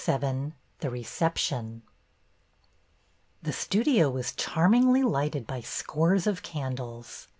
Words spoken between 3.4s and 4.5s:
T he studio was